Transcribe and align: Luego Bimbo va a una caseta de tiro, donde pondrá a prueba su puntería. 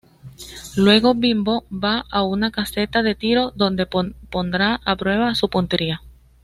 Luego 0.77 1.13
Bimbo 1.13 1.63
va 1.69 2.05
a 2.09 2.23
una 2.23 2.49
caseta 2.49 3.03
de 3.03 3.13
tiro, 3.13 3.51
donde 3.55 3.85
pondrá 3.85 4.81
a 4.83 4.95
prueba 4.95 5.35
su 5.35 5.47
puntería. 5.47 6.01